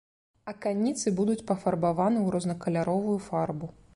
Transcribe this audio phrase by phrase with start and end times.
[0.51, 3.73] Аканіцы будуць пафарбаваны ў рознакаляровую фарбу.